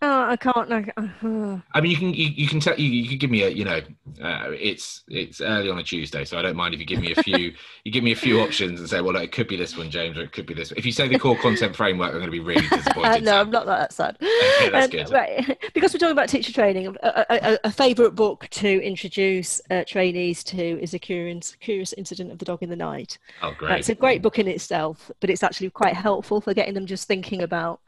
[0.00, 0.72] Oh, I can't.
[0.72, 3.42] I, uh, I mean, you can you, you can tell you you can give me
[3.42, 3.80] a you know
[4.22, 7.12] uh, it's it's early on a Tuesday, so I don't mind if you give me
[7.12, 7.52] a few
[7.84, 10.16] you give me a few options and say, well, it could be this one, James,
[10.16, 10.70] or it could be this.
[10.76, 13.24] If you say the core content framework, I'm going to be really disappointed.
[13.24, 14.16] no, I'm not that sad.
[14.58, 15.10] Okay, that's um, good.
[15.10, 16.96] Right, because we're talking about teacher training.
[17.02, 22.32] A, a, a favourite book to introduce uh, trainees to is a curious curious incident
[22.32, 23.18] of the dog in the night.
[23.42, 23.78] Oh, great!
[23.78, 27.06] it's a great book in itself, but it's actually quite helpful for getting them just
[27.06, 27.80] thinking about.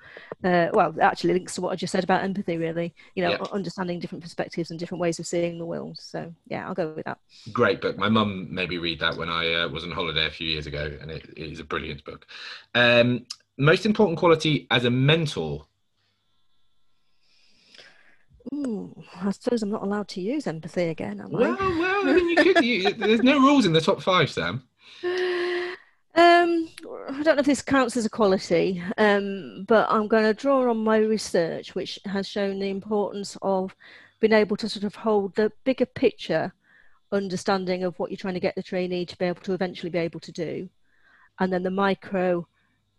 [0.42, 2.94] Uh, well, actually links to what I just said about empathy, really.
[3.14, 5.98] You know, understanding different perspectives and different ways of seeing the world.
[6.00, 7.18] So yeah, I'll go with that.
[7.52, 7.98] Great book.
[7.98, 10.66] My mum made me read that when I uh, was on holiday a few years
[10.66, 12.26] ago, and it, it is a brilliant book.
[12.74, 13.26] Um,
[13.58, 15.66] most important quality as a mentor.
[18.54, 21.38] Ooh, I suppose I'm not allowed to use empathy again, am I?
[21.38, 22.64] Well, well, I mean, you could.
[22.64, 24.64] You, there's no rules in the top five, Sam.
[27.08, 30.68] I don't know if this counts as a quality, um, but I'm going to draw
[30.70, 33.74] on my research, which has shown the importance of
[34.20, 36.52] being able to sort of hold the bigger picture
[37.12, 39.98] understanding of what you're trying to get the trainee to be able to eventually be
[39.98, 40.68] able to do,
[41.38, 42.46] and then the micro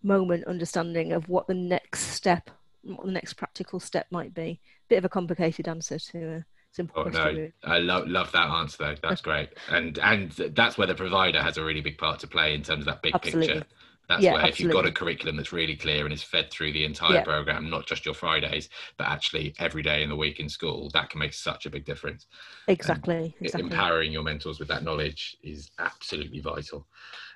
[0.03, 2.49] moment understanding of what the next step,
[2.83, 4.59] what the next practical step might be.
[4.89, 8.77] Bit of a complicated answer to a Simple oh no, I love love that answer
[8.79, 8.95] though.
[9.01, 12.55] That's great, and and that's where the provider has a really big part to play
[12.55, 13.47] in terms of that big absolutely.
[13.47, 13.67] picture.
[14.07, 14.49] That's yeah, where absolutely.
[14.49, 17.23] if you've got a curriculum that's really clear and is fed through the entire yeah.
[17.23, 21.09] program, not just your Fridays, but actually every day in the week in school, that
[21.09, 22.25] can make such a big difference.
[22.67, 23.33] Exactly.
[23.39, 23.69] exactly.
[23.69, 26.87] Empowering your mentors with that knowledge is absolutely vital.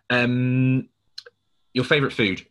[0.10, 0.90] Um,
[1.74, 2.46] your favorite food?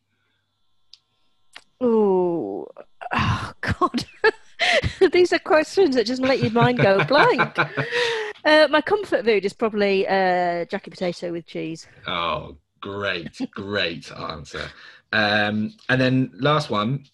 [1.81, 2.67] Oh,
[3.13, 4.05] oh God.
[5.13, 7.59] These are questions that just let your mind go blank.
[8.45, 11.87] Uh, my comfort food is probably uh, jacket potato with cheese.
[12.07, 14.69] Oh, great, great answer.
[15.13, 17.05] Um, and then last one,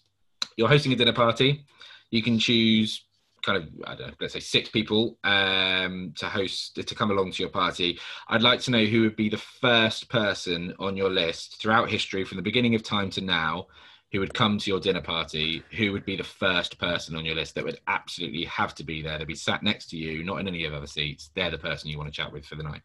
[0.57, 1.65] you're hosting a dinner party.
[2.09, 3.05] You can choose
[3.41, 7.31] kind of I don't know, let's say six people um, to host to come along
[7.31, 7.99] to your party.
[8.27, 12.23] I'd like to know who would be the first person on your list throughout history,
[12.23, 13.67] from the beginning of time to now,
[14.11, 17.35] who would come to your dinner party, who would be the first person on your
[17.35, 19.17] list that would absolutely have to be there?
[19.17, 21.31] They'd be sat next to you, not in any of the other seats.
[21.33, 22.81] They're the person you want to chat with for the night.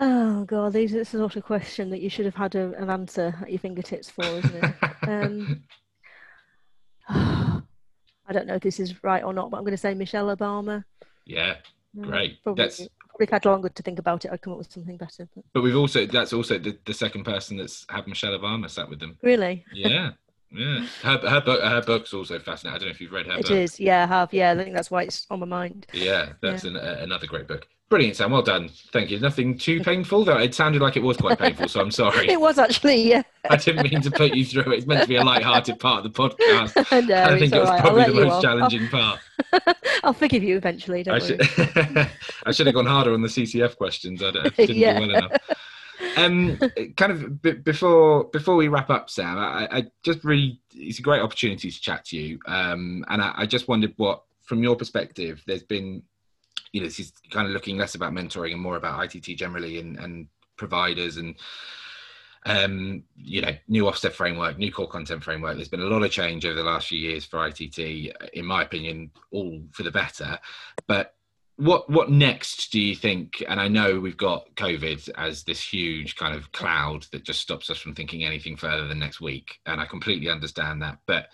[0.00, 3.34] Oh god, this is not a question that you should have had a, an answer
[3.42, 4.74] at your fingertips for, isn't it?
[5.08, 5.62] um,
[7.08, 10.34] I don't know if this is right or not, but I'm going to say Michelle
[10.34, 10.84] Obama.
[11.26, 11.56] Yeah,
[11.98, 12.42] great.
[12.42, 12.88] probably, that's
[13.26, 14.32] probably had longer to think about it.
[14.32, 15.28] I'd come up with something better.
[15.34, 18.88] But, but we've also that's also the, the second person that's had Michelle Obama sat
[18.88, 19.18] with them.
[19.22, 19.64] Really?
[19.72, 20.12] Yeah.
[20.54, 22.74] Yeah, her her book her book's also fascinating.
[22.74, 23.38] I don't know if you've read her.
[23.38, 23.50] It book.
[23.52, 24.32] is, yeah, I have.
[24.32, 25.86] Yeah, I think that's why it's on my mind.
[25.92, 26.70] Yeah, that's yeah.
[26.70, 27.66] An, uh, another great book.
[27.92, 28.30] Brilliant, Sam.
[28.30, 28.70] Well done.
[28.90, 29.20] Thank you.
[29.20, 30.38] Nothing too painful, though.
[30.38, 32.26] It sounded like it was quite painful, so I'm sorry.
[32.30, 33.22] it was actually, yeah.
[33.50, 34.78] I didn't mean to put you through it.
[34.78, 36.74] It's meant to be a light-hearted part of the podcast.
[37.06, 37.80] no, I think it was right.
[37.82, 39.18] probably the most challenging I'll...
[39.52, 39.76] part.
[40.04, 41.02] I'll forgive you eventually.
[41.02, 41.42] Don't I should,
[42.46, 44.22] I should have gone harder on the CCF questions.
[44.22, 44.98] I, I didn't yeah.
[44.98, 45.32] do well enough.
[46.16, 46.58] Um,
[46.96, 51.02] kind of b- before before we wrap up, Sam, I, I, just really it's a
[51.02, 54.76] great opportunity to chat to you, um, and I, I just wondered what, from your
[54.76, 56.02] perspective, there's been
[56.72, 59.78] you know, this is kind of looking less about mentoring and more about ITT generally
[59.78, 60.26] and, and
[60.56, 61.36] providers and
[62.44, 65.54] um, you know, new Ofsted framework, new core content framework.
[65.54, 67.78] There's been a lot of change over the last few years for ITT,
[68.32, 70.38] in my opinion, all for the better.
[70.88, 71.14] But
[71.62, 73.42] what what next do you think?
[73.48, 77.70] And I know we've got COVID as this huge kind of cloud that just stops
[77.70, 80.98] us from thinking anything further than next week, and I completely understand that.
[81.06, 81.28] But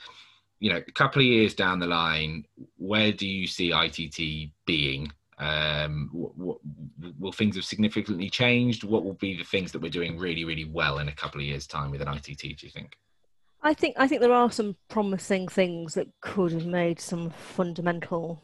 [0.60, 2.44] you know, a couple of years down the line,
[2.76, 5.10] where do you see ITT being?
[5.38, 6.58] Um, what, what,
[7.18, 8.82] will things have significantly changed?
[8.82, 11.46] What will be the things that we're doing really, really well in a couple of
[11.46, 12.40] years' time with an ITT?
[12.40, 12.98] Do you think?
[13.62, 18.42] I think I think there are some promising things that could have made some fundamental,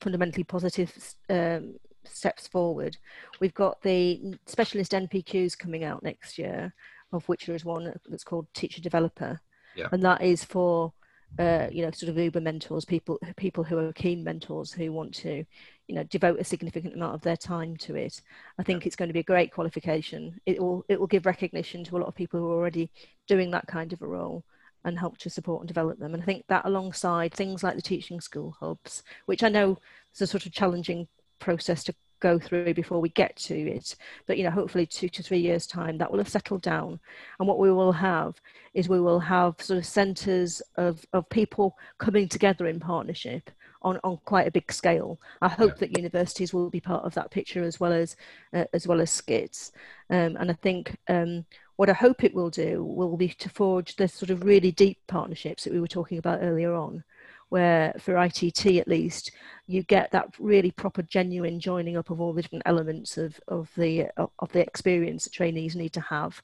[0.00, 0.92] fundamentally positive
[1.30, 2.96] um, steps forward.
[3.40, 6.74] We've got the specialist NPQs coming out next year,
[7.12, 9.40] of which there is one that's called Teacher Developer,
[9.74, 9.88] yeah.
[9.90, 10.92] and that is for
[11.38, 15.14] uh, you know, sort of Uber mentors, people people who are keen mentors who want
[15.14, 15.44] to,
[15.86, 18.20] you know, devote a significant amount of their time to it.
[18.58, 20.40] I think it's going to be a great qualification.
[20.46, 22.90] It will it will give recognition to a lot of people who are already
[23.26, 24.44] doing that kind of a role
[24.84, 26.14] and help to support and develop them.
[26.14, 29.78] And I think that alongside things like the teaching school hubs, which I know
[30.14, 31.06] is a sort of challenging
[31.38, 33.96] process to go through before we get to it.
[34.26, 37.00] But you know, hopefully two to three years time that will have settled down.
[37.38, 38.40] And what we will have
[38.74, 43.50] is we will have sort of centres of, of people coming together in partnership
[43.82, 45.18] on, on quite a big scale.
[45.40, 48.16] I hope that universities will be part of that picture as well as
[48.52, 49.72] uh, as well as SCITTs.
[50.10, 51.44] Um, and I think um,
[51.76, 54.98] what I hope it will do will be to forge the sort of really deep
[55.06, 57.02] partnerships that we were talking about earlier on
[57.50, 59.32] where for ITT at least,
[59.66, 63.70] you get that really proper, genuine joining up of all the different elements of, of
[63.76, 66.42] the of the experience that trainees need to have.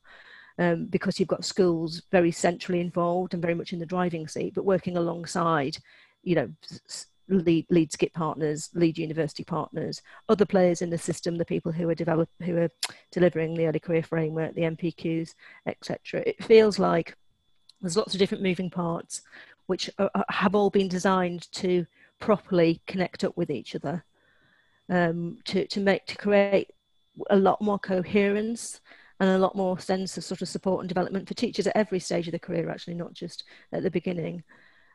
[0.58, 4.54] Um, because you've got schools very centrally involved and very much in the driving seat,
[4.54, 5.76] but working alongside,
[6.22, 6.50] you know,
[7.28, 10.00] lead, lead SCITT partners, lead university partners,
[10.30, 12.70] other players in the system, the people who are develop, who are
[13.12, 15.34] delivering the early career framework, the NPQs,
[15.66, 16.22] etc.
[16.26, 17.14] It feels like
[17.82, 19.20] there's lots of different moving parts
[19.66, 21.86] which are, have all been designed to
[22.18, 24.04] properly connect up with each other
[24.88, 26.70] um, to, to make to create
[27.30, 28.80] a lot more coherence
[29.20, 31.98] and a lot more sense of sort of support and development for teachers at every
[31.98, 34.42] stage of the career actually not just at the beginning.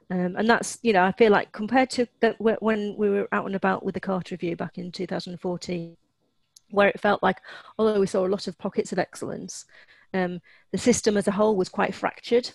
[0.10, 3.46] Um, and that's you know i feel like compared to the, when we were out
[3.46, 5.96] and about with the carter review back in 2014
[6.70, 7.38] where it felt like
[7.78, 9.64] although we saw a lot of pockets of excellence
[10.14, 10.42] um,
[10.74, 12.52] the system as a whole was quite fractured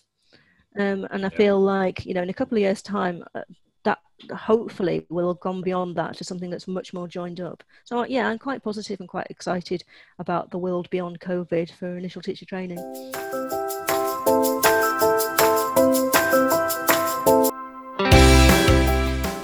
[0.78, 1.36] um, and I yeah.
[1.36, 3.42] feel like, you know, in a couple of years' time, uh,
[3.84, 3.98] that
[4.34, 7.62] hopefully will have gone beyond that to something that's much more joined up.
[7.84, 9.84] So, yeah, I'm quite positive and quite excited
[10.18, 12.78] about the world beyond COVID for initial teacher training.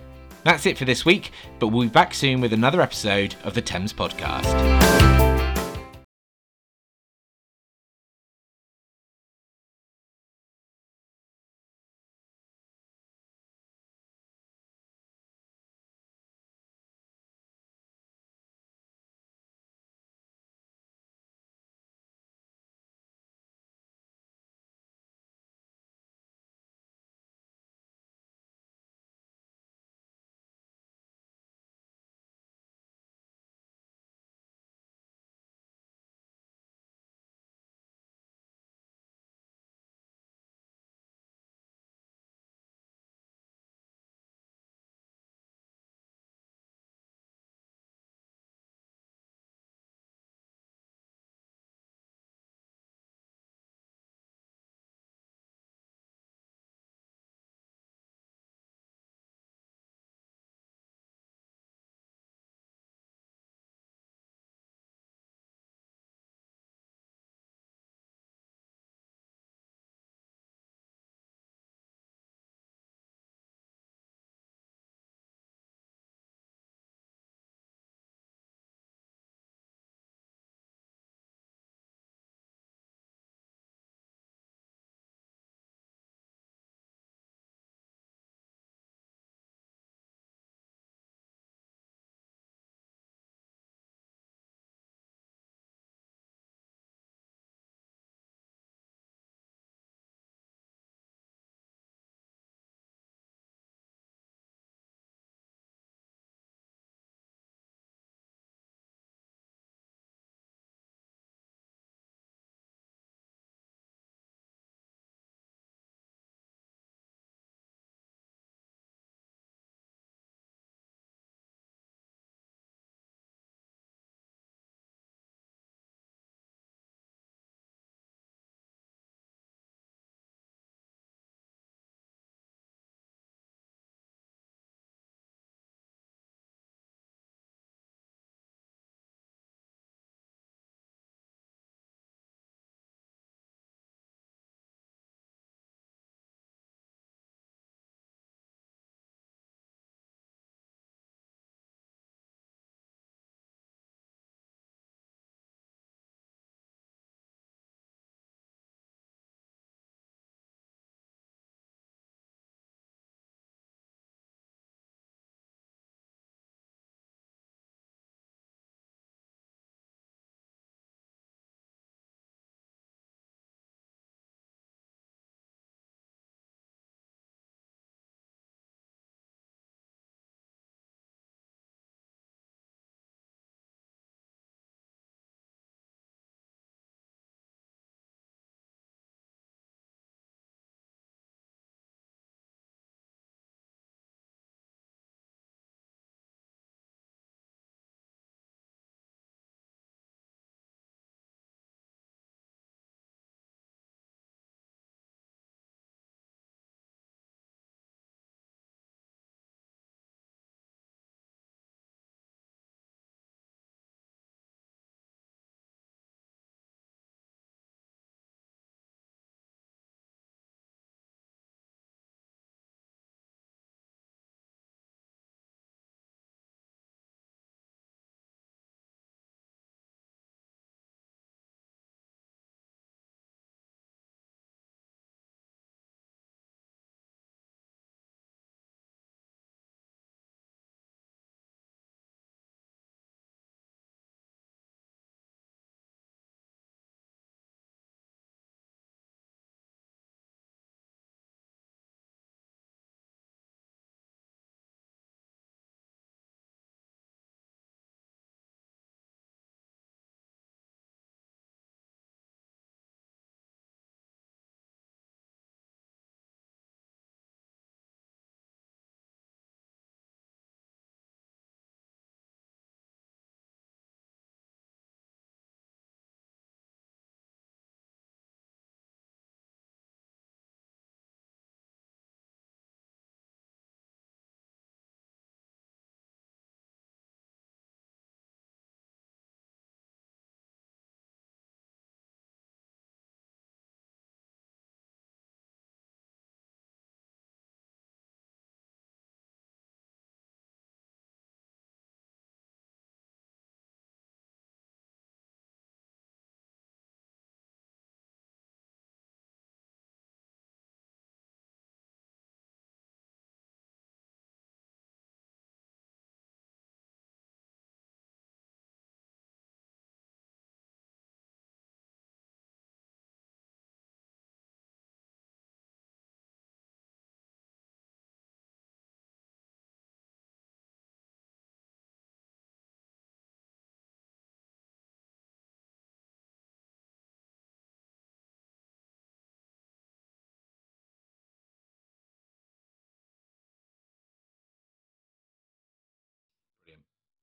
[0.44, 3.62] That's it for this week, but we'll be back soon with another episode of the
[3.62, 5.27] TEMZ Podcast.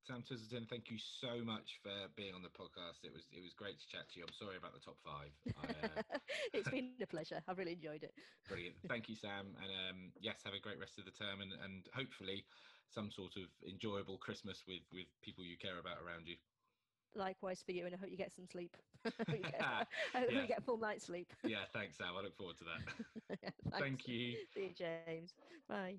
[0.06, 3.01] Sam Twiselton, thank you so much for being on the podcast.
[3.01, 4.26] It was it was great to chat to you.
[4.30, 5.34] I'm sorry about the top five.
[5.58, 6.18] I, uh...
[6.53, 7.41] it's been a pleasure.
[7.49, 8.14] I've really enjoyed it.
[8.47, 8.78] Brilliant.
[8.88, 9.58] Thank you, Sam.
[9.58, 12.45] And um, yes, have a great rest of the term and, and hopefully
[12.93, 16.38] some sort of enjoyable Christmas with with people you care about around you.
[17.18, 18.78] Likewise for you, and I hope you get some sleep.
[19.06, 19.62] I hope you get,
[20.14, 20.41] I hope yeah.
[20.41, 21.34] you get full night's sleep.
[21.43, 22.14] yeah, thanks, Sam.
[22.14, 23.39] I look forward to that.
[23.41, 24.38] yeah, Thank you.
[24.53, 25.34] See you, James.
[25.68, 25.97] Bye.